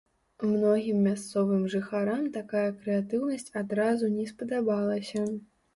[0.53, 5.33] Многім мясцовым жыхарам такая крэатыўнасць адразу не спадабалася.